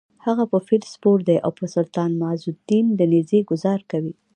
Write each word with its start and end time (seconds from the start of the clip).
هغه 0.25 0.43
په 0.51 0.57
فیل 0.67 0.83
سپور 0.93 1.17
دی 1.27 1.37
او 1.45 1.51
په 1.59 1.65
سلطان 1.75 2.11
معزالدین 2.21 2.85
د 2.93 3.01
نېزې 3.11 3.39
ګوزار 3.49 3.79
کوي: 3.91 4.13